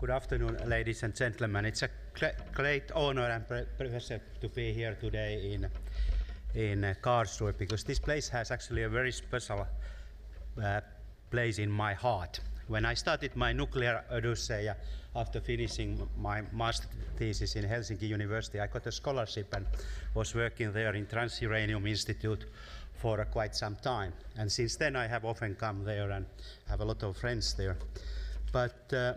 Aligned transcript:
Good 0.00 0.08
afternoon, 0.08 0.56
ladies 0.66 1.02
and 1.02 1.14
gentlemen. 1.14 1.66
It's 1.66 1.82
a 1.82 1.90
great 2.54 2.90
honor 2.94 3.26
and 3.26 3.66
pleasure 3.76 4.18
to 4.40 4.48
be 4.48 4.72
here 4.72 4.96
today 4.98 5.52
in 5.52 5.68
in 6.54 6.96
Karlsruhe 7.02 7.52
because 7.58 7.84
this 7.84 7.98
place 7.98 8.26
has 8.30 8.50
actually 8.50 8.84
a 8.84 8.88
very 8.88 9.12
special 9.12 9.66
uh, 10.64 10.80
place 11.30 11.58
in 11.58 11.70
my 11.70 11.92
heart. 11.92 12.40
When 12.68 12.86
I 12.86 12.94
started 12.94 13.36
my 13.36 13.52
nuclear 13.52 14.02
odyssey 14.10 14.70
after 15.14 15.38
finishing 15.38 16.08
my 16.16 16.44
master 16.50 16.88
thesis 17.18 17.56
in 17.56 17.64
Helsinki 17.64 18.08
University, 18.08 18.58
I 18.58 18.68
got 18.68 18.86
a 18.86 18.92
scholarship 18.92 19.52
and 19.54 19.66
was 20.14 20.34
working 20.34 20.72
there 20.72 20.94
in 20.94 21.04
Transuranium 21.04 21.86
Institute 21.86 22.46
for 22.94 23.20
uh, 23.20 23.24
quite 23.26 23.54
some 23.54 23.76
time. 23.76 24.14
And 24.38 24.50
since 24.50 24.76
then, 24.76 24.96
I 24.96 25.06
have 25.08 25.26
often 25.26 25.56
come 25.56 25.84
there 25.84 26.10
and 26.10 26.24
have 26.68 26.80
a 26.80 26.86
lot 26.86 27.02
of 27.02 27.18
friends 27.18 27.52
there. 27.52 27.76
But 28.50 28.94
uh, 28.94 29.12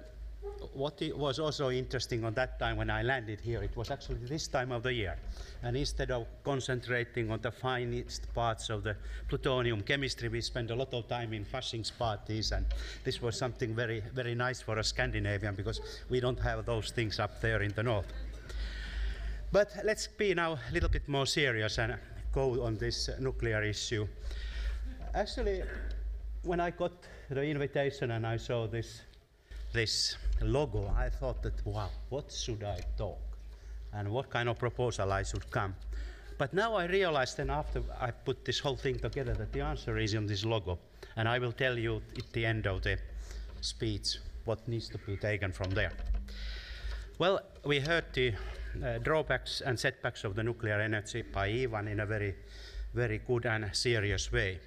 what 0.74 1.02
was 1.16 1.40
also 1.40 1.70
interesting 1.70 2.24
on 2.24 2.34
that 2.34 2.60
time 2.60 2.78
when 2.78 2.90
I 2.90 3.04
landed 3.04 3.40
here, 3.40 3.62
it 3.62 3.76
was 3.76 3.92
actually 3.92 4.20
this 4.26 4.48
time 4.48 4.72
of 4.72 4.84
the 4.84 4.94
year. 4.94 5.18
And 5.62 5.78
instead 5.78 6.12
of 6.12 6.28
concentrating 6.44 7.32
on 7.32 7.42
the 7.42 7.52
finest 7.52 8.34
parts 8.34 8.70
of 8.70 8.84
the 8.84 8.96
plutonium 9.30 9.82
chemistry, 9.82 10.30
we 10.30 10.42
spent 10.42 10.72
a 10.72 10.76
lot 10.76 10.94
of 10.94 11.08
time 11.08 11.34
in 11.34 11.46
Faschings 11.46 11.92
parties. 11.98 12.52
And 12.52 12.66
this 13.04 13.22
was 13.22 13.38
something 13.38 13.76
very, 13.76 14.04
very 14.14 14.36
nice 14.36 14.62
for 14.62 14.80
a 14.80 14.84
Scandinavian 14.84 15.56
because 15.56 15.80
we 16.10 16.20
don't 16.20 16.40
have 16.40 16.66
those 16.66 16.92
things 16.92 17.20
up 17.20 17.40
there 17.42 17.62
in 17.62 17.74
the 17.74 17.84
north. 17.84 18.12
But 19.52 19.72
let's 19.84 20.08
be 20.08 20.34
now 20.34 20.54
a 20.54 20.74
little 20.74 20.90
bit 20.90 21.08
more 21.08 21.28
serious 21.28 21.78
and 21.78 21.96
go 22.34 22.64
on 22.64 22.78
this 22.78 23.10
nuclear 23.20 23.62
issue. 23.62 24.08
Actually, 25.14 25.62
when 26.42 26.60
I 26.60 26.72
got 26.72 26.92
the 27.30 27.44
invitation 27.44 28.12
and 28.12 28.26
I 28.26 28.38
saw 28.38 28.68
this 28.68 29.02
this 29.74 30.18
logo, 30.44 30.94
I 30.98 31.10
thought 31.10 31.42
that, 31.44 31.66
wow, 31.66 31.90
what 32.10 32.32
should 32.32 32.64
I 32.64 32.80
talk? 32.98 33.20
And 33.94 34.10
what 34.10 34.30
kind 34.30 34.50
of 34.50 34.58
proposal 34.58 35.12
I 35.12 35.24
should 35.24 35.50
come? 35.52 35.76
But 36.38 36.54
now 36.54 36.76
I 36.76 36.86
realized, 36.86 37.40
and 37.40 37.52
after 37.52 37.84
I 38.00 38.12
put 38.12 38.44
this 38.44 38.60
whole 38.60 38.76
thing 38.76 38.98
together, 38.98 39.34
that 39.36 39.54
the 39.54 39.62
answer 39.62 39.98
is 39.98 40.14
in 40.14 40.26
this 40.26 40.44
logo. 40.44 40.80
And 41.16 41.30
I 41.30 41.40
will 41.40 41.52
tell 41.52 41.78
you 41.78 42.02
at 42.18 42.32
the 42.34 42.46
end 42.46 42.68
of 42.68 42.82
the 42.82 42.98
speech 43.62 44.18
what 44.46 44.68
needs 44.68 44.90
to 44.90 44.98
be 44.98 45.16
taken 45.16 45.52
from 45.52 45.72
there. 45.72 45.92
Well, 47.20 47.42
we 47.64 47.80
heard 47.80 48.06
the 48.14 48.34
uh, 48.84 48.98
drawbacks 48.98 49.62
and 49.62 49.80
setbacks 49.80 50.24
of 50.24 50.36
the 50.36 50.44
nuclear 50.44 50.82
energy 50.82 51.22
by 51.22 51.48
Ivan 51.48 51.88
in 51.88 52.00
a 52.00 52.06
very, 52.06 52.36
very 52.94 53.20
good 53.20 53.46
and 53.46 53.70
serious 53.76 54.32
way. 54.32 54.60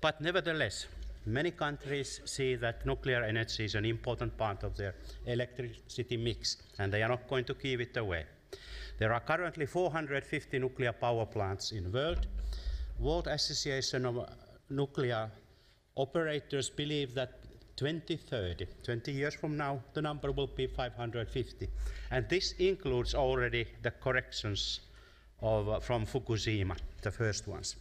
But 0.00 0.20
nevertheless, 0.20 0.86
Many 1.26 1.52
countries 1.52 2.20
see 2.26 2.54
that 2.56 2.84
nuclear 2.84 3.22
energy 3.22 3.64
is 3.64 3.74
an 3.74 3.86
important 3.86 4.36
part 4.36 4.62
of 4.62 4.76
their 4.76 4.94
electricity 5.26 6.18
mix, 6.18 6.58
and 6.78 6.92
they 6.92 7.02
are 7.02 7.08
not 7.08 7.28
going 7.28 7.44
to 7.44 7.54
give 7.54 7.80
it 7.80 7.96
away. 7.96 8.26
There 8.98 9.12
are 9.12 9.20
currently 9.20 9.66
450 9.66 10.58
nuclear 10.58 10.92
power 10.92 11.24
plants 11.24 11.72
in 11.72 11.84
the 11.84 11.90
world. 11.90 12.26
World 12.98 13.26
Association 13.26 14.06
of 14.06 14.28
Nuclear 14.68 15.30
Operators 15.96 16.70
believe 16.70 17.14
that 17.14 17.38
2030, 17.76 18.66
20 18.82 19.12
years 19.12 19.34
from 19.34 19.56
now, 19.56 19.80
the 19.94 20.02
number 20.02 20.30
will 20.30 20.46
be 20.46 20.66
550. 20.66 21.68
And 22.10 22.28
this 22.28 22.52
includes 22.58 23.14
already 23.14 23.66
the 23.82 23.90
corrections 23.90 24.80
of, 25.40 25.68
uh, 25.68 25.80
from 25.80 26.06
Fukushima, 26.06 26.76
the 27.02 27.10
first 27.10 27.48
ones. 27.48 27.76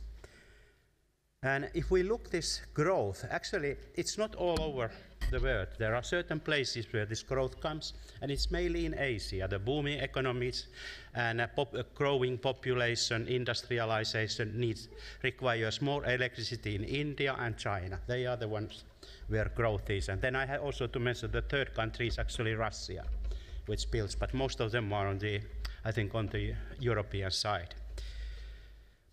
And 1.43 1.69
if 1.73 1.91
we 1.91 2.03
look 2.03 2.29
this 2.29 2.61
growth, 2.73 3.25
actually, 3.29 3.75
it's 3.95 4.17
not 4.17 4.33
all 4.35 4.61
over 4.61 4.89
the 5.29 5.41
world. 5.41 5.67
There 5.77 5.93
are 5.93 6.03
certain 6.03 6.39
places 6.39 6.85
where 6.91 7.05
this 7.05 7.21
growth 7.21 7.59
comes, 7.59 7.93
and 8.21 8.31
it's 8.31 8.49
mainly 8.49 8.85
in 8.85 8.95
Asia. 8.97 9.47
The 9.49 9.59
booming 9.59 9.99
economies 9.99 10.67
and 11.13 11.41
a, 11.41 11.47
pop, 11.49 11.73
a 11.73 11.83
growing 11.95 12.37
population, 12.37 13.27
industrialization 13.27 14.57
needs 14.57 14.87
requires 15.21 15.81
more 15.81 16.05
electricity 16.05 16.75
in 16.75 16.85
India 16.85 17.35
and 17.37 17.57
China. 17.57 17.99
They 18.07 18.25
are 18.25 18.37
the 18.37 18.47
ones 18.47 18.85
where 19.27 19.51
growth 19.53 19.89
is. 19.89 20.07
And 20.07 20.21
then 20.21 20.37
I 20.37 20.45
have 20.45 20.61
also 20.61 20.87
to 20.87 20.99
mention 20.99 21.31
the 21.31 21.41
third 21.41 21.73
country 21.73 22.07
is 22.07 22.19
actually 22.19 22.53
Russia, 22.53 23.03
which 23.65 23.91
builds, 23.91 24.15
but 24.15 24.33
most 24.33 24.61
of 24.61 24.71
them 24.71 24.93
are 24.93 25.07
on 25.07 25.17
the, 25.17 25.41
I 25.83 25.91
think, 25.91 26.15
on 26.15 26.27
the 26.27 26.53
European 26.79 27.31
side. 27.31 27.75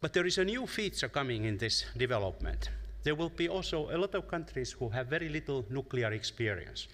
But 0.00 0.14
there 0.14 0.24
is 0.24 0.38
a 0.38 0.44
new 0.44 0.66
feature 0.66 1.08
coming 1.08 1.44
in 1.44 1.58
this 1.58 1.84
development. 1.94 2.70
There 3.02 3.14
will 3.14 3.28
be 3.28 3.48
also 3.50 3.90
a 3.90 3.98
lot 3.98 4.14
of 4.14 4.28
countries 4.28 4.72
who 4.72 4.88
have 4.88 5.08
very 5.08 5.28
little 5.28 5.66
nuclear 5.68 6.10
experience. 6.12 6.88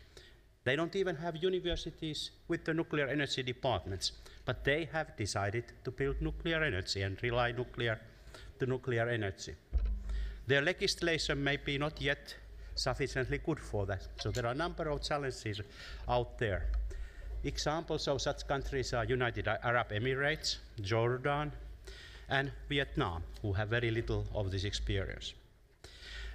They 0.65 0.75
don't 0.75 0.97
even 0.97 1.15
have 1.16 1.37
universities 1.37 2.33
with 2.49 2.65
the 2.65 2.75
nuclear 2.75 3.06
energy 3.06 3.45
departments, 3.45 4.11
but 4.45 4.65
they 4.65 4.89
have 4.93 5.16
decided 5.16 5.65
to 5.84 5.93
build 5.93 6.21
nuclear 6.21 6.65
energy 6.65 7.03
and 7.03 7.16
rely 7.22 7.53
nuclear 7.53 8.00
to 8.59 8.66
nuclear 8.66 9.09
energy. 9.09 9.55
Their 10.49 10.62
legislation 10.62 11.43
may 11.45 11.59
be 11.59 11.78
not 11.78 12.00
yet 12.00 12.34
sufficiently 12.75 13.39
good 13.39 13.61
for 13.61 13.87
that. 13.87 14.09
So 14.21 14.33
there 14.33 14.47
are 14.47 14.53
a 14.53 14.56
number 14.56 14.89
of 14.89 15.03
challenges 15.03 15.61
out 16.09 16.39
there. 16.39 16.72
Examples 17.45 18.09
of 18.09 18.21
such 18.21 18.49
countries 18.49 18.93
are 18.93 19.05
United 19.05 19.47
Arab 19.47 19.91
Emirates, 19.91 20.56
Jordan, 20.81 21.53
and 22.29 22.51
Vietnam, 22.69 23.23
who 23.43 23.53
have 23.53 23.69
very 23.69 23.91
little 23.91 24.25
of 24.35 24.51
this 24.51 24.65
experience. 24.65 25.35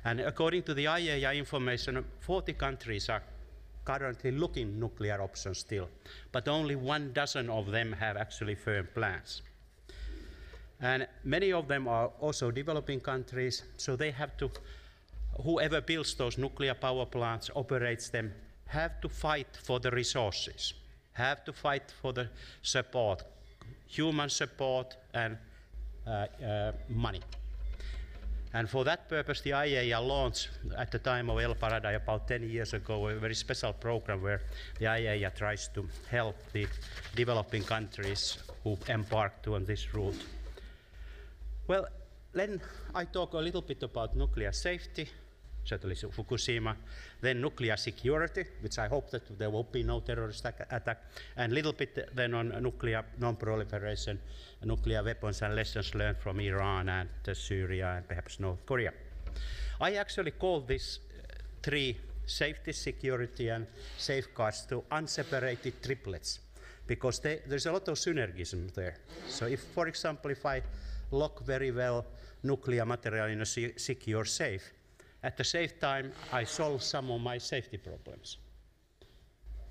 And 0.03 0.19
according 0.19 0.63
to 0.63 0.73
the 0.73 0.85
IAEA 0.85 1.35
information, 1.35 2.03
40 2.21 2.53
countries 2.53 3.09
are 3.09 3.21
currently 3.85 4.31
looking 4.31 4.79
nuclear 4.79 5.21
options 5.21 5.59
still, 5.59 5.89
but 6.31 6.47
only 6.47 6.75
one 6.75 7.13
dozen 7.13 7.49
of 7.49 7.71
them 7.71 7.93
have 7.93 8.17
actually 8.17 8.55
firm 8.55 8.87
plans. 8.93 9.41
And 10.79 11.07
many 11.23 11.51
of 11.53 11.67
them 11.67 11.87
are 11.87 12.07
also 12.19 12.49
developing 12.49 12.99
countries, 12.99 13.63
so 13.77 13.95
they 13.95 14.11
have 14.11 14.35
to, 14.37 14.49
whoever 15.43 15.81
builds 15.81 16.15
those 16.15 16.37
nuclear 16.37 16.73
power 16.73 17.05
plants, 17.05 17.51
operates 17.55 18.09
them, 18.09 18.33
have 18.65 18.99
to 19.01 19.09
fight 19.09 19.57
for 19.61 19.79
the 19.79 19.91
resources, 19.91 20.73
have 21.13 21.45
to 21.45 21.53
fight 21.53 21.93
for 22.01 22.13
the 22.13 22.29
support, 22.63 23.23
human 23.87 24.29
support 24.29 24.95
and 25.13 25.37
Uh, 26.07 26.25
uh, 26.43 26.71
money. 26.89 27.21
And 28.53 28.67
for 28.67 28.83
that 28.83 29.07
purpose, 29.07 29.41
the 29.41 29.51
IAEA 29.51 30.05
launched 30.05 30.49
at 30.75 30.91
the 30.91 30.99
time 30.99 31.29
of 31.29 31.37
ElBaradei 31.37 31.95
about 31.95 32.27
10 32.27 32.49
years 32.49 32.73
ago 32.73 33.07
a 33.07 33.15
very 33.15 33.35
special 33.35 33.71
program 33.71 34.21
where 34.21 34.41
the 34.79 34.85
IAEA 34.85 35.33
tries 35.35 35.69
to 35.75 35.87
help 36.09 36.35
the 36.51 36.67
developing 37.15 37.63
countries 37.63 38.39
who 38.63 38.77
embarked 38.89 39.47
on 39.47 39.63
this 39.63 39.93
route. 39.93 40.25
Well, 41.67 41.87
then 42.33 42.59
I 42.95 43.05
talk 43.05 43.33
a 43.33 43.37
little 43.37 43.61
bit 43.61 43.83
about 43.83 44.15
nuclear 44.15 44.51
safety, 44.51 45.07
certainly 45.63 45.95
Fukushima, 45.95 46.75
then 47.21 47.41
nuclear 47.41 47.77
security, 47.77 48.45
which 48.61 48.79
I 48.79 48.87
hope 48.87 49.09
that 49.11 49.37
there 49.37 49.49
will 49.49 49.63
be 49.63 49.83
no 49.83 49.99
terrorist 49.99 50.45
attack, 50.45 51.03
and 51.37 51.51
a 51.51 51.55
little 51.55 51.73
bit 51.73 52.09
then 52.15 52.33
on 52.33 52.49
nuclear 52.61 53.03
non-proliferation, 53.19 54.19
nuclear 54.63 55.03
weapons 55.03 55.41
and 55.41 55.55
lessons 55.55 55.93
learned 55.95 56.17
from 56.17 56.39
Iran 56.39 56.89
and 56.89 57.09
uh, 57.27 57.33
Syria 57.33 57.95
and 57.97 58.07
perhaps 58.07 58.39
North 58.39 58.65
Korea. 58.65 58.93
I 59.79 59.95
actually 59.95 60.31
call 60.31 60.61
this 60.61 60.99
uh, 60.99 61.33
three 61.61 61.97
safety, 62.25 62.71
security, 62.71 63.49
and 63.49 63.67
safeguards 63.97 64.65
to 64.67 64.83
unseparated 64.91 65.81
triplets 65.81 66.39
because 66.87 67.19
they, 67.19 67.39
there's 67.47 67.65
a 67.65 67.71
lot 67.71 67.87
of 67.87 67.95
synergism 67.95 68.73
there. 68.73 68.97
So 69.27 69.45
if, 69.45 69.61
for 69.73 69.87
example, 69.87 70.31
if 70.31 70.45
I 70.45 70.61
lock 71.11 71.43
very 71.45 71.71
well 71.71 72.05
nuclear 72.43 72.85
material 72.85 73.27
in 73.27 73.41
a 73.41 73.45
secure 73.45 74.25
safe, 74.25 74.71
at 75.23 75.37
the 75.37 75.43
same 75.43 75.69
time, 75.79 76.11
I 76.31 76.43
solve 76.43 76.81
some 76.81 77.11
of 77.11 77.21
my 77.21 77.37
safety 77.37 77.77
problems. 77.77 78.37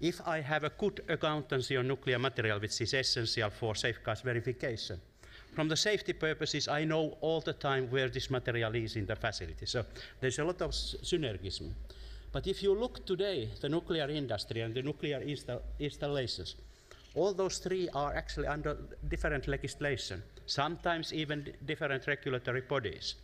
If 0.01 0.21
I 0.27 0.41
have 0.41 0.65
a 0.65 0.71
good 0.71 1.03
accountancy 1.09 1.77
on 1.77 1.89
nuclear 1.89 2.19
material, 2.19 2.59
which 2.59 2.81
is 2.81 2.95
essential 2.95 3.51
for 3.51 3.75
safeguards 3.75 4.23
verification, 4.23 5.01
from 5.55 5.69
the 5.69 5.77
safety 5.77 6.13
purposes, 6.13 6.69
I 6.69 6.85
know 6.85 7.19
all 7.21 7.41
the 7.41 7.53
time 7.53 7.91
where 7.91 8.09
this 8.09 8.31
material 8.31 8.75
is 8.77 8.97
in 8.97 9.07
the 9.07 9.17
facility. 9.17 9.67
So 9.67 9.85
there's 10.21 10.39
a 10.39 10.45
lot 10.45 10.63
of 10.63 10.71
synergism. 10.71 11.73
But 12.33 12.47
if 12.47 12.63
you 12.63 12.73
look 12.73 13.05
today, 13.05 13.51
the 13.61 13.69
nuclear 13.69 14.09
industry 14.09 14.61
and 14.61 14.73
the 14.73 14.83
nuclear 14.83 15.21
insta 15.21 15.61
installations, 15.81 16.55
all 17.17 17.35
those 17.35 17.59
three 17.59 17.89
are 17.93 18.15
actually 18.15 18.47
under 18.47 18.77
different 19.09 19.49
legislation, 19.49 20.23
sometimes 20.47 21.13
even 21.13 21.53
different 21.67 22.07
regulatory 22.07 22.61
bodies. 22.61 23.17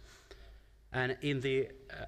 And 0.92 1.16
in 1.22 1.40
the 1.40 1.68
uh, 1.90 2.06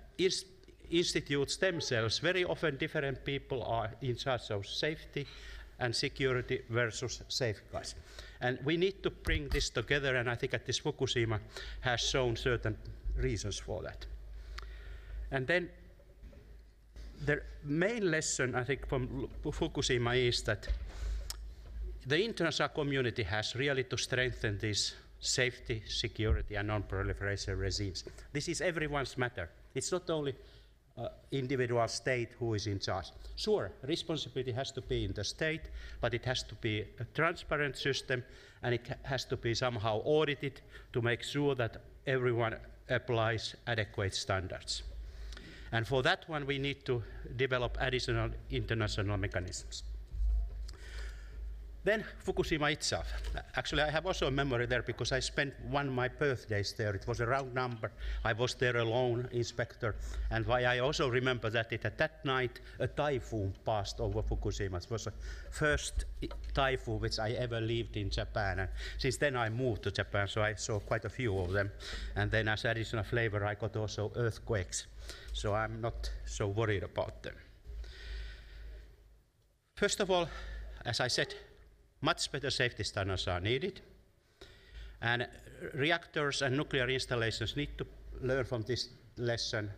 institutes 0.90 1.56
themselves, 1.56 2.18
very 2.18 2.44
often 2.44 2.76
different 2.76 3.24
people 3.24 3.62
are 3.64 3.90
in 4.00 4.16
charge 4.16 4.50
of 4.50 4.66
safety 4.66 5.26
and 5.78 5.94
security 5.94 6.62
versus 6.70 7.22
safeguards. 7.28 7.94
And 8.40 8.58
we 8.64 8.76
need 8.76 9.02
to 9.02 9.10
bring 9.10 9.48
this 9.48 9.70
together, 9.70 10.16
and 10.16 10.28
I 10.30 10.34
think 10.34 10.52
that 10.52 10.66
this 10.66 10.80
Fukushima 10.80 11.40
has 11.80 12.00
shown 12.00 12.36
certain 12.36 12.76
reasons 13.16 13.58
for 13.58 13.82
that. 13.82 14.06
And 15.30 15.46
then 15.46 15.68
the 17.24 17.42
main 17.64 18.10
lesson, 18.10 18.54
I 18.54 18.64
think, 18.64 18.86
from 18.88 19.28
Fukushima 19.44 20.16
is 20.16 20.42
that 20.44 20.68
the 22.06 22.24
international 22.24 22.68
community 22.70 23.22
has 23.24 23.54
really 23.54 23.84
to 23.84 23.96
strengthen 23.98 24.58
these 24.58 24.94
safety, 25.20 25.82
security, 25.86 26.54
and 26.54 26.68
non-proliferation 26.68 27.58
regimes. 27.58 28.04
This 28.32 28.48
is 28.48 28.60
everyone's 28.60 29.16
matter. 29.18 29.50
It's 29.74 29.90
not 29.92 30.08
only 30.10 30.34
uh, 30.96 31.08
individual 31.30 31.86
state 31.88 32.30
who 32.38 32.54
is 32.54 32.66
in 32.66 32.78
charge. 32.78 33.06
Sure, 33.36 33.70
responsibility 33.82 34.52
has 34.52 34.72
to 34.72 34.80
be 34.80 35.04
in 35.04 35.12
the 35.12 35.24
state, 35.24 35.62
but 36.00 36.14
it 36.14 36.24
has 36.24 36.42
to 36.42 36.54
be 36.56 36.84
a 36.98 37.04
transparent 37.14 37.76
system 37.76 38.22
and 38.62 38.74
it 38.74 38.88
has 39.02 39.24
to 39.24 39.36
be 39.36 39.54
somehow 39.54 40.00
audited 40.04 40.60
to 40.92 41.00
make 41.00 41.22
sure 41.22 41.54
that 41.54 41.76
everyone 42.06 42.56
applies 42.88 43.54
adequate 43.66 44.14
standards. 44.14 44.82
And 45.70 45.86
for 45.86 46.02
that 46.02 46.28
one, 46.28 46.46
we 46.46 46.58
need 46.58 46.84
to 46.86 47.02
develop 47.36 47.76
additional 47.80 48.30
international 48.50 49.18
mechanisms. 49.18 49.82
Then 51.88 52.04
Fukushima 52.22 52.70
itself. 52.70 53.06
Actually, 53.56 53.80
I 53.80 53.90
have 53.90 54.04
also 54.04 54.26
a 54.26 54.30
memory 54.30 54.66
there 54.66 54.82
because 54.82 55.10
I 55.10 55.20
spent 55.20 55.54
one 55.70 55.88
of 55.88 55.94
my 55.94 56.08
birthdays 56.08 56.74
there. 56.76 56.94
It 56.94 57.06
was 57.08 57.20
a 57.20 57.26
round 57.26 57.54
number. 57.54 57.90
I 58.26 58.34
was 58.34 58.52
there 58.56 58.76
alone, 58.76 59.26
inspector. 59.32 59.96
And 60.30 60.44
why 60.44 60.64
I 60.64 60.80
also 60.80 61.08
remember 61.08 61.48
that 61.48 61.72
it, 61.72 61.86
at 61.86 61.96
that 61.96 62.22
night 62.26 62.60
a 62.78 62.88
typhoon 62.88 63.54
passed 63.64 64.00
over 64.00 64.20
Fukushima. 64.22 64.84
It 64.84 64.90
was 64.90 65.04
the 65.04 65.14
first 65.50 66.04
typhoon 66.52 67.00
which 67.00 67.18
I 67.18 67.30
ever 67.30 67.58
lived 67.58 67.96
in 67.96 68.10
Japan. 68.10 68.58
And 68.58 68.68
since 68.98 69.16
then 69.16 69.34
I 69.34 69.48
moved 69.48 69.84
to 69.84 69.90
Japan, 69.90 70.28
so 70.28 70.42
I 70.42 70.56
saw 70.56 70.80
quite 70.80 71.06
a 71.06 71.08
few 71.08 71.38
of 71.38 71.52
them. 71.52 71.70
And 72.16 72.30
then 72.30 72.48
as 72.48 72.66
additional 72.66 73.04
flavor, 73.04 73.46
I 73.46 73.54
got 73.54 73.74
also 73.76 74.12
earthquakes. 74.14 74.88
So 75.32 75.54
I'm 75.54 75.80
not 75.80 76.10
so 76.26 76.48
worried 76.48 76.82
about 76.82 77.22
them. 77.22 77.36
First 79.74 80.00
of 80.00 80.10
all, 80.10 80.28
as 80.84 81.00
I 81.00 81.08
said, 81.08 81.34
much 82.00 82.30
better 82.30 82.50
safety 82.50 82.84
standards 82.84 83.26
are 83.28 83.40
needed. 83.40 83.80
And 85.00 85.28
reactors 85.74 86.42
and 86.42 86.56
nuclear 86.56 86.88
installations 86.88 87.56
need 87.56 87.76
to 87.78 87.86
learn 88.20 88.44
from 88.44 88.62
this 88.62 88.88
lesson 89.16 89.70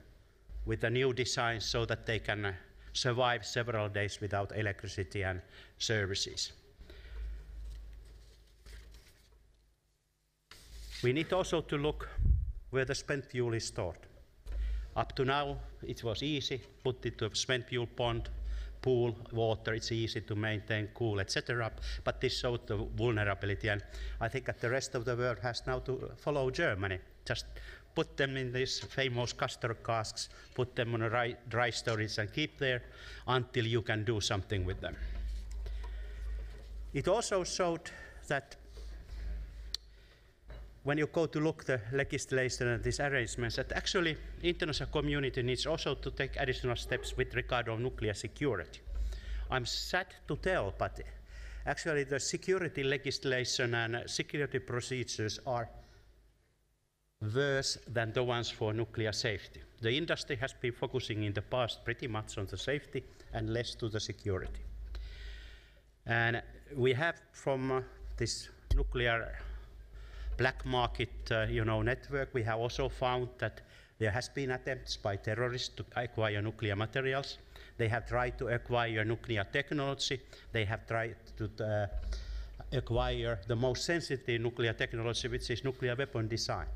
with 0.66 0.84
a 0.84 0.90
new 0.90 1.12
design 1.12 1.60
so 1.60 1.84
that 1.86 2.06
they 2.06 2.18
can 2.18 2.44
uh, 2.44 2.52
survive 2.92 3.44
several 3.46 3.88
days 3.88 4.20
without 4.20 4.56
electricity 4.56 5.22
and 5.22 5.40
services. 5.78 6.52
We 11.02 11.12
need 11.12 11.32
also 11.32 11.62
to 11.62 11.78
look 11.78 12.08
where 12.70 12.84
the 12.84 12.94
spent 12.94 13.24
fuel 13.24 13.54
is 13.54 13.66
stored. 13.66 13.98
Up 14.96 15.14
to 15.16 15.24
now, 15.24 15.56
it 15.82 16.04
was 16.04 16.22
easy, 16.22 16.60
put 16.84 17.04
it 17.06 17.16
to 17.18 17.26
a 17.26 17.34
spent 17.34 17.68
fuel 17.68 17.86
pond, 17.86 18.28
pool 18.82 19.14
water, 19.32 19.74
it's 19.74 19.92
easy 19.92 20.20
to 20.22 20.34
maintain 20.34 20.88
cool, 20.94 21.20
etc. 21.20 21.70
But 22.02 22.20
this 22.20 22.38
showed 22.38 22.66
the 22.66 22.76
vulnerability, 22.76 23.68
and 23.68 23.82
I 24.20 24.28
think 24.28 24.46
that 24.46 24.60
the 24.60 24.70
rest 24.70 24.94
of 24.94 25.04
the 25.04 25.16
world 25.16 25.38
has 25.42 25.62
now 25.66 25.80
to 25.80 26.12
follow 26.16 26.50
Germany. 26.50 26.98
Just 27.26 27.46
put 27.94 28.16
them 28.16 28.36
in 28.36 28.52
these 28.52 28.80
famous 28.80 29.32
castor 29.32 29.74
casks, 29.74 30.28
put 30.54 30.74
them 30.76 30.94
on 30.94 31.02
a 31.02 31.36
dry 31.48 31.70
storage, 31.70 32.18
and 32.18 32.32
keep 32.32 32.58
there 32.58 32.82
until 33.26 33.66
you 33.66 33.82
can 33.82 34.04
do 34.04 34.20
something 34.20 34.64
with 34.64 34.80
them. 34.80 34.96
It 36.94 37.08
also 37.08 37.44
showed 37.44 37.90
that 38.28 38.56
when 40.90 40.98
you 40.98 41.06
go 41.06 41.26
to 41.26 41.38
look 41.38 41.62
the 41.62 41.80
legislation 41.92 42.66
and 42.66 42.82
these 42.82 42.98
arrangements, 42.98 43.54
that 43.54 43.70
actually 43.70 44.16
international 44.42 44.88
community 44.90 45.40
needs 45.40 45.64
also 45.64 45.94
to 45.94 46.10
take 46.10 46.36
additional 46.36 46.74
steps 46.74 47.16
with 47.16 47.32
regard 47.36 47.68
of 47.68 47.78
nuclear 47.78 48.12
security. 48.12 48.80
I'm 49.52 49.66
sad 49.66 50.06
to 50.26 50.34
tell, 50.34 50.74
but 50.76 51.00
actually 51.64 52.02
the 52.02 52.18
security 52.18 52.82
legislation 52.82 53.72
and 53.76 54.02
security 54.10 54.58
procedures 54.58 55.38
are 55.46 55.70
worse 57.36 57.78
than 57.86 58.12
the 58.12 58.24
ones 58.24 58.50
for 58.50 58.72
nuclear 58.72 59.12
safety. 59.12 59.60
The 59.80 59.96
industry 59.96 60.34
has 60.40 60.54
been 60.54 60.72
focusing 60.72 61.22
in 61.22 61.32
the 61.32 61.42
past 61.42 61.84
pretty 61.84 62.08
much 62.08 62.36
on 62.36 62.46
the 62.46 62.56
safety 62.56 63.04
and 63.32 63.48
less 63.48 63.76
to 63.76 63.88
the 63.88 64.00
security. 64.00 64.64
And 66.06 66.42
we 66.74 66.94
have 66.94 67.22
from 67.30 67.84
this 68.16 68.48
nuclear 68.74 69.38
black 70.40 70.64
market 70.64 71.30
uh, 71.30 71.46
you 71.50 71.66
know, 71.66 71.82
network, 71.82 72.32
we 72.32 72.42
have 72.42 72.58
also 72.58 72.88
found 72.88 73.28
that 73.38 73.60
there 73.98 74.10
has 74.10 74.30
been 74.30 74.52
attempts 74.52 74.96
by 74.96 75.14
terrorists 75.14 75.68
to 75.76 75.84
acquire 75.96 76.40
nuclear 76.40 76.74
materials. 76.74 77.38
They 77.76 77.88
have 77.88 78.06
tried 78.06 78.38
to 78.38 78.48
acquire 78.48 79.04
nuclear 79.04 79.44
technology. 79.44 80.18
They 80.52 80.64
have 80.64 80.86
tried 80.86 81.16
to 81.36 81.50
uh, 81.62 81.86
acquire 82.72 83.38
the 83.46 83.56
most 83.56 83.84
sensitive 83.84 84.40
nuclear 84.40 84.72
technology, 84.72 85.28
which 85.28 85.50
is 85.50 85.62
nuclear 85.62 85.94
weapon 85.94 86.26
design. 86.26 86.66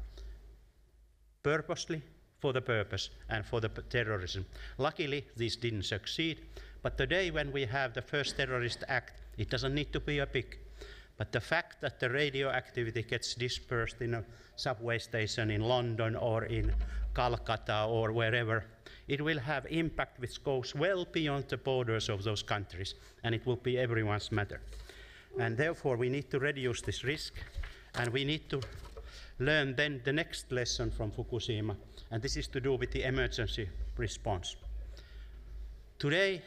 Purposely, 1.42 2.02
for 2.40 2.52
the 2.52 2.60
purpose, 2.60 3.08
and 3.30 3.46
for 3.46 3.62
the 3.62 3.70
terrorism. 3.88 4.44
Luckily, 4.76 5.24
this 5.36 5.56
didn't 5.56 5.84
succeed. 5.84 6.42
But 6.82 6.98
today, 6.98 7.30
when 7.30 7.50
we 7.50 7.64
have 7.64 7.94
the 7.94 8.02
first 8.02 8.36
terrorist 8.36 8.84
act, 8.88 9.22
it 9.38 9.48
doesn't 9.48 9.74
need 9.74 9.90
to 9.94 10.00
be 10.00 10.18
a 10.18 10.26
big 10.26 10.58
but 11.16 11.30
the 11.30 11.40
fact 11.40 11.80
that 11.80 12.00
the 12.00 12.10
radioactivity 12.10 13.02
gets 13.02 13.34
dispersed 13.34 14.00
in 14.00 14.14
a 14.14 14.24
subway 14.56 14.98
station 14.98 15.50
in 15.50 15.62
London 15.62 16.16
or 16.16 16.44
in 16.44 16.72
Calcutta 17.14 17.84
or 17.84 18.12
wherever, 18.12 18.64
it 19.06 19.20
will 19.20 19.38
have 19.38 19.66
impact 19.70 20.18
which 20.18 20.42
goes 20.42 20.74
well 20.74 21.06
beyond 21.12 21.44
the 21.48 21.56
borders 21.56 22.08
of 22.08 22.24
those 22.24 22.42
countries, 22.42 22.94
and 23.22 23.34
it 23.34 23.46
will 23.46 23.56
be 23.56 23.78
everyone's 23.78 24.32
matter. 24.32 24.60
And 25.38 25.56
therefore, 25.56 25.96
we 25.96 26.08
need 26.08 26.30
to 26.30 26.38
reduce 26.38 26.80
this 26.80 27.04
risk, 27.04 27.34
and 27.94 28.12
we 28.12 28.24
need 28.24 28.48
to 28.50 28.60
learn 29.38 29.76
then 29.76 30.00
the 30.04 30.12
next 30.12 30.50
lesson 30.50 30.90
from 30.90 31.12
Fukushima, 31.12 31.76
and 32.10 32.22
this 32.22 32.36
is 32.36 32.48
to 32.48 32.60
do 32.60 32.74
with 32.74 32.90
the 32.90 33.04
emergency 33.04 33.68
response. 33.96 34.56
Today, 35.98 36.42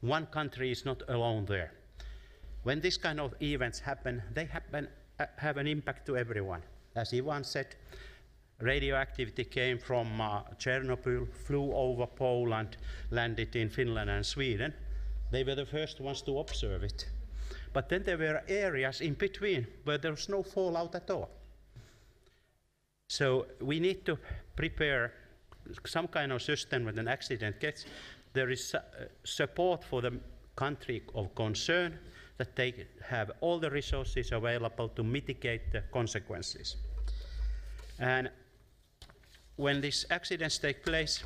one 0.00 0.26
country 0.26 0.70
is 0.70 0.84
not 0.84 1.02
alone 1.08 1.44
there 1.46 1.72
when 2.66 2.80
this 2.80 2.96
kind 2.96 3.20
of 3.20 3.32
events 3.40 3.78
happen, 3.78 4.20
they 4.34 4.44
happen, 4.44 4.88
uh, 5.20 5.26
have 5.36 5.56
an 5.56 5.68
impact 5.68 6.04
to 6.04 6.16
everyone. 6.16 6.60
As 6.96 7.14
Ivan 7.14 7.44
said, 7.44 7.76
radioactivity 8.60 9.44
came 9.44 9.78
from 9.78 10.20
uh, 10.20 10.40
Chernobyl, 10.58 11.28
flew 11.46 11.72
over 11.72 12.06
Poland, 12.08 12.76
landed 13.12 13.54
in 13.54 13.70
Finland 13.70 14.10
and 14.10 14.26
Sweden. 14.26 14.74
They 15.30 15.44
were 15.44 15.54
the 15.54 15.64
first 15.64 16.00
ones 16.00 16.22
to 16.22 16.40
observe 16.40 16.82
it. 16.82 17.08
But 17.72 17.88
then 17.88 18.02
there 18.02 18.18
were 18.18 18.42
areas 18.48 19.00
in 19.00 19.14
between 19.14 19.68
where 19.84 19.98
there 19.98 20.10
was 20.10 20.28
no 20.28 20.42
fallout 20.42 20.96
at 20.96 21.08
all. 21.08 21.30
So 23.08 23.46
we 23.60 23.78
need 23.78 24.04
to 24.06 24.18
prepare 24.56 25.12
some 25.84 26.08
kind 26.08 26.32
of 26.32 26.42
system 26.42 26.84
when 26.86 26.98
an 26.98 27.06
accident 27.06 27.60
gets. 27.60 27.84
There 28.32 28.50
is 28.50 28.74
uh, 28.74 28.80
support 29.22 29.84
for 29.84 30.02
the 30.02 30.18
country 30.56 31.04
of 31.14 31.32
concern, 31.36 31.96
that 32.38 32.54
they 32.56 32.86
have 33.08 33.30
all 33.40 33.58
the 33.58 33.70
resources 33.70 34.32
available 34.32 34.88
to 34.90 35.02
mitigate 35.02 35.72
the 35.72 35.82
consequences. 35.92 36.76
And 37.98 38.30
when 39.56 39.80
these 39.80 40.04
accidents 40.10 40.58
take 40.58 40.84
place, 40.84 41.24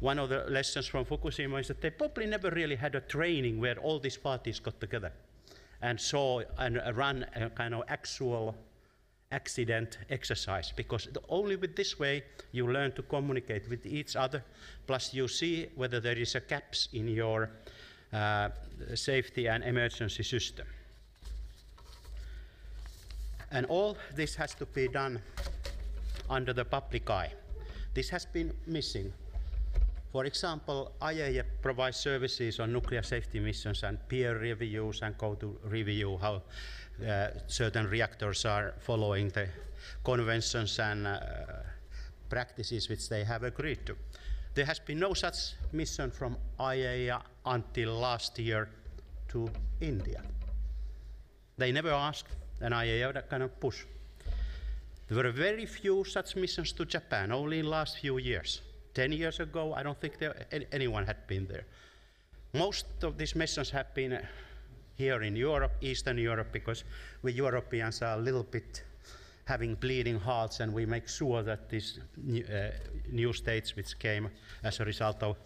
one 0.00 0.18
of 0.18 0.28
the 0.28 0.44
lessons 0.48 0.86
from 0.86 1.04
Fukushima 1.04 1.60
is 1.60 1.68
that 1.68 1.80
they 1.80 1.90
probably 1.90 2.26
never 2.26 2.50
really 2.50 2.76
had 2.76 2.94
a 2.94 3.00
training 3.00 3.60
where 3.60 3.78
all 3.78 3.98
these 3.98 4.16
parties 4.16 4.58
got 4.58 4.80
together 4.80 5.12
and 5.82 6.00
saw 6.00 6.40
and 6.58 6.80
ran 6.94 7.26
a 7.36 7.50
kind 7.50 7.74
of 7.74 7.82
actual 7.88 8.56
accident 9.32 9.98
exercise 10.08 10.72
because 10.74 11.06
only 11.28 11.54
with 11.54 11.76
this 11.76 11.98
way 12.00 12.22
you 12.50 12.66
learn 12.66 12.90
to 12.90 13.02
communicate 13.02 13.68
with 13.70 13.86
each 13.86 14.16
other 14.16 14.42
plus 14.88 15.14
you 15.14 15.28
see 15.28 15.68
whether 15.76 16.00
there 16.00 16.18
is 16.18 16.34
a 16.34 16.40
gaps 16.40 16.88
in 16.92 17.06
your 17.06 17.48
safety 18.94 19.48
and 19.48 19.64
emergency 19.64 20.22
system. 20.22 20.66
And 23.52 23.66
all 23.66 23.96
this 24.14 24.34
has 24.36 24.54
to 24.54 24.66
be 24.66 24.88
done 24.88 25.20
under 26.28 26.52
the 26.52 26.64
public 26.64 27.10
eye. 27.10 27.32
This 27.94 28.08
has 28.10 28.24
been 28.24 28.52
missing. 28.66 29.12
For 30.12 30.24
example, 30.24 30.92
IAEA 31.02 31.44
provides 31.62 31.96
services 31.96 32.60
on 32.60 32.72
nuclear 32.72 33.02
safety 33.02 33.40
missions 33.40 33.82
and 33.82 33.98
peer 34.08 34.38
reviews 34.38 35.02
and 35.02 35.16
go 35.18 35.34
to 35.34 35.58
review 35.64 36.18
how 36.20 36.42
uh, 37.06 37.28
certain 37.46 37.88
reactors 37.88 38.44
are 38.44 38.74
following 38.80 39.28
the 39.28 39.48
conventions 40.04 40.78
and 40.78 41.06
uh, 41.06 41.20
practices 42.28 42.88
which 42.88 43.08
they 43.08 43.24
have 43.24 43.42
agreed 43.42 43.84
to. 43.86 43.96
There 44.54 44.64
has 44.64 44.78
been 44.80 44.98
no 44.98 45.14
such 45.14 45.54
mission 45.72 46.10
from 46.10 46.36
IAEA 46.58 47.22
until 47.46 47.94
last 47.94 48.38
year 48.38 48.68
to 49.28 49.48
India. 49.80 50.22
They 51.56 51.72
never 51.72 51.90
asked, 51.90 52.28
and 52.60 52.74
IAEA 52.74 53.28
kind 53.28 53.42
of 53.42 53.60
push. 53.60 53.84
There 55.08 55.22
were 55.22 55.30
very 55.30 55.66
few 55.66 56.04
such 56.04 56.36
missions 56.36 56.72
to 56.72 56.84
Japan, 56.84 57.32
only 57.32 57.60
in 57.60 57.66
last 57.66 57.98
few 57.98 58.18
years. 58.18 58.60
10 58.94 59.12
years 59.12 59.40
ago, 59.40 59.72
I 59.74 59.82
don't 59.82 60.00
think 60.00 60.18
there, 60.18 60.46
any, 60.50 60.66
anyone 60.72 61.06
had 61.06 61.26
been 61.26 61.46
there. 61.46 61.64
Most 62.52 62.86
of 63.02 63.16
these 63.16 63.36
missions 63.36 63.70
have 63.70 63.94
been 63.94 64.12
uh, 64.12 64.22
here 64.96 65.22
in 65.22 65.36
Europe, 65.36 65.72
Eastern 65.80 66.18
Europe, 66.18 66.48
because 66.52 66.84
we 67.22 67.32
Europeans 67.32 68.02
are 68.02 68.18
a 68.18 68.20
little 68.20 68.42
bit 68.42 68.82
having 69.50 69.74
bleeding 69.74 70.20
hearts, 70.20 70.60
and 70.60 70.72
we 70.72 70.86
make 70.86 71.08
sure 71.08 71.42
that 71.42 71.68
these 71.68 71.98
uh, 71.98 72.70
new 73.10 73.32
states 73.32 73.74
which 73.76 73.98
came 73.98 74.30
as 74.62 74.80
a 74.80 74.84
result 74.84 75.22
of 75.22 75.36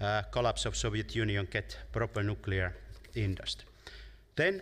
uh, 0.00 0.22
collapse 0.30 0.66
of 0.66 0.76
Soviet 0.76 1.16
Union 1.16 1.48
get 1.50 1.78
proper 1.92 2.22
nuclear 2.22 2.74
industry. 3.14 3.66
Then, 4.36 4.60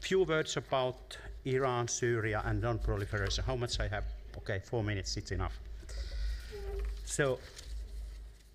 few 0.00 0.22
words 0.22 0.56
about 0.56 1.18
Iran, 1.44 1.88
Syria, 1.88 2.42
and 2.44 2.60
non-proliferation. 2.60 3.44
How 3.44 3.56
much 3.56 3.80
I 3.80 3.88
have? 3.88 4.04
Okay, 4.36 4.60
four 4.64 4.84
minutes. 4.84 5.16
It's 5.16 5.32
enough. 5.32 5.58
So, 7.04 7.38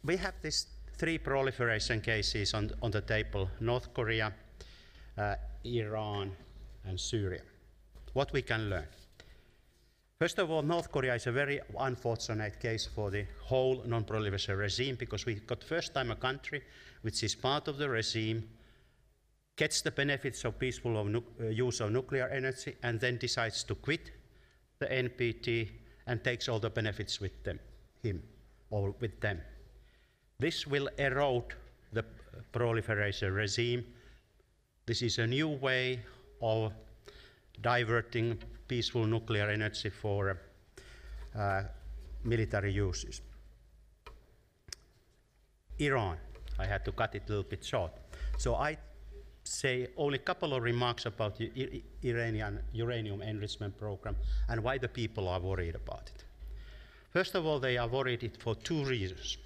we 0.05 0.15
have 0.17 0.36
these 0.41 0.67
three 0.97 1.17
proliferation 1.17 2.01
cases 2.01 2.53
on, 2.53 2.71
on 2.81 2.91
the 2.91 3.01
table: 3.01 3.50
North 3.59 3.93
Korea, 3.93 4.31
uh, 5.17 5.36
Iran, 5.65 6.31
and 6.86 6.97
Syria. 6.97 7.41
What 8.13 8.31
we 8.31 8.41
can 8.41 8.69
learn. 8.69 8.88
First 10.19 10.39
of 10.39 10.50
all, 10.50 10.63
North 10.63 10.91
Korea 10.91 11.13
is 11.13 11.27
a 11.27 11.31
very 11.31 11.59
unfortunate 11.77 12.59
case 12.59 12.88
for 12.88 13.12
the 13.12 13.25
whole 13.43 13.83
non-proliferation 13.86 14.57
regime 14.57 14.95
because 14.95 15.27
we 15.27 15.36
got 15.36 15.63
first 15.63 15.93
time 15.93 16.09
a 16.09 16.15
country 16.15 16.63
which 17.03 17.21
is 17.24 17.36
part 17.36 17.67
of 17.67 17.77
the 17.77 17.88
regime, 17.88 18.50
gets 19.55 19.81
the 19.81 19.91
benefits 19.91 20.43
of 20.43 20.57
peaceful 20.57 20.97
of 20.97 21.15
uh, 21.15 21.45
use 21.45 21.81
of 21.81 21.91
nuclear 21.91 22.27
energy, 22.29 22.75
and 22.81 23.00
then 23.00 23.17
decides 23.17 23.63
to 23.65 23.75
quit 23.75 24.09
the 24.79 24.88
NPT 24.88 25.69
and 26.07 26.24
takes 26.24 26.50
all 26.50 26.59
the 26.59 26.69
benefits 26.71 27.21
with 27.21 27.43
them, 27.43 27.59
him 28.01 28.24
or 28.71 28.95
with 29.00 29.19
them. 29.21 29.39
This 30.39 30.65
will 30.65 30.89
erode 30.97 31.53
the 31.93 32.03
proliferation 32.51 33.33
regime. 33.33 33.86
This 34.88 35.03
is 35.03 35.19
a 35.19 35.27
new 35.27 35.50
way 35.50 36.00
of 36.41 36.74
diverting 37.62 38.38
peaceful 38.68 39.06
nuclear 39.06 39.50
energy 39.50 39.90
for 39.90 40.38
uh, 41.36 41.64
military 42.24 42.72
uses. 42.72 43.22
Iran, 45.80 46.18
I 46.60 46.66
had 46.66 46.84
to 46.86 46.92
cut 46.92 47.16
it 47.16 47.24
a 47.28 47.30
little 47.30 47.44
bit 47.44 47.64
short. 47.64 47.92
So 48.38 48.56
I 48.56 48.78
say 49.44 49.88
only 49.96 50.18
a 50.18 50.22
couple 50.22 50.54
of 50.54 50.64
remarks 50.64 51.06
about 51.06 51.38
the 51.38 51.84
Iranian 52.04 52.60
uranium 52.74 53.22
enrichment 53.22 53.78
program 53.78 54.16
and 54.50 54.64
why 54.64 54.78
the 54.78 54.88
people 54.88 55.28
are 55.28 55.40
worried 55.40 55.76
about 55.76 56.12
it. 56.14 56.24
First 57.12 57.36
of 57.36 57.46
all, 57.46 57.60
they 57.60 57.78
are 57.78 57.88
worried 57.88 58.24
it 58.24 58.38
for 58.38 58.56
two 58.56 58.84
reasons. 58.84 59.38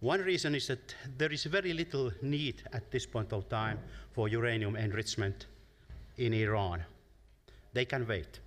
One 0.00 0.20
reason 0.20 0.54
is 0.54 0.68
that 0.68 0.94
there 1.16 1.32
is 1.32 1.44
very 1.44 1.72
little 1.72 2.12
need 2.22 2.62
at 2.72 2.90
this 2.90 3.04
point 3.04 3.32
of 3.32 3.48
time 3.48 3.80
for 4.12 4.28
uranium 4.28 4.76
enrichment 4.76 5.46
in 6.16 6.32
Iran. 6.34 6.84
They 7.72 7.84
can 7.84 8.06
wait. 8.06 8.40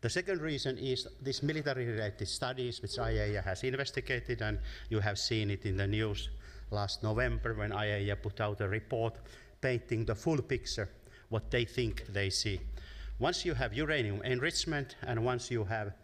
The 0.00 0.10
second 0.10 0.42
reason 0.42 0.76
is 0.76 1.08
these 1.22 1.42
military 1.42 1.86
related 1.86 2.28
studies, 2.28 2.82
which 2.82 2.98
IAEA 2.98 3.42
has 3.42 3.64
investigated, 3.64 4.42
and 4.42 4.58
you 4.90 5.00
have 5.00 5.18
seen 5.18 5.50
it 5.50 5.64
in 5.64 5.76
the 5.76 5.86
news 5.86 6.28
last 6.70 7.02
November 7.02 7.54
when 7.54 7.70
IAEA 7.70 8.20
put 8.20 8.40
out 8.40 8.60
a 8.60 8.68
report 8.68 9.14
painting 9.60 10.04
the 10.04 10.14
full 10.14 10.42
picture, 10.42 10.90
what 11.30 11.50
they 11.50 11.64
think 11.64 12.04
they 12.12 12.28
see. 12.28 12.60
Once 13.18 13.46
you 13.46 13.54
have 13.54 13.72
uranium 13.72 14.20
enrichment 14.22 14.96
and 15.06 15.24
once 15.24 15.50
you 15.50 15.64
have 15.64 15.94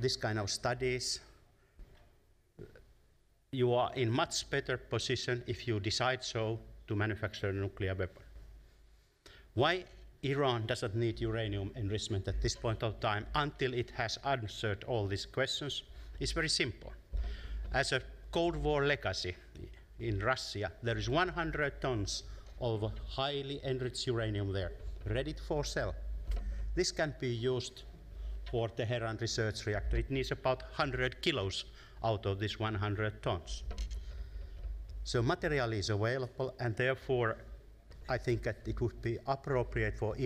this 0.00 0.16
kind 0.16 0.38
of 0.38 0.48
studies, 0.50 1.18
you 3.50 3.72
are 3.72 3.90
in 3.94 4.10
much 4.10 4.48
better 4.50 4.76
position 4.76 5.42
if 5.46 5.66
you 5.66 5.80
decide 5.80 6.22
so 6.22 6.60
to 6.86 6.94
manufacture 6.94 7.48
a 7.48 7.52
nuclear 7.52 7.94
weapon. 7.94 8.22
Why 9.54 9.84
Iran 10.22 10.66
doesn't 10.66 10.96
need 10.96 11.20
uranium 11.20 11.70
enrichment 11.76 12.26
at 12.26 12.42
this 12.42 12.56
point 12.56 12.82
of 12.82 12.98
time 12.98 13.26
until 13.34 13.72
it 13.72 13.90
has 13.90 14.18
answered 14.24 14.84
all 14.84 15.06
these 15.06 15.26
questions 15.26 15.82
is 16.18 16.32
very 16.32 16.48
simple. 16.48 16.92
As 17.72 17.92
a 17.92 18.02
Cold 18.32 18.56
War 18.56 18.84
legacy 18.84 19.36
in 20.00 20.18
Russia, 20.18 20.72
there 20.82 20.98
is 20.98 21.08
100 21.08 21.80
tons 21.80 22.24
of 22.60 22.90
highly 23.06 23.60
enriched 23.64 24.06
uranium 24.08 24.52
there, 24.52 24.72
ready 25.06 25.34
for 25.46 25.64
sale. 25.64 25.94
This 26.74 26.90
can 26.90 27.14
be 27.20 27.28
used 27.28 27.84
for 28.50 28.68
the 28.74 28.86
Tehran 28.86 29.18
research 29.20 29.66
reactor. 29.66 29.98
It 29.98 30.10
needs 30.10 30.32
about 30.32 30.62
100 30.62 31.22
kilos 31.22 31.64
out 32.02 32.26
of 32.26 32.40
this 32.40 32.58
100 32.58 33.22
tons. 33.22 33.62
So 35.04 35.22
material 35.22 35.72
is 35.72 35.90
available, 35.90 36.54
and 36.58 36.74
therefore 36.76 37.36
I 38.08 38.16
think 38.18 38.42
that 38.44 38.56
it 38.66 38.80
would 38.80 39.00
be 39.02 39.18
appropriate 39.26 39.96
for 39.98 40.16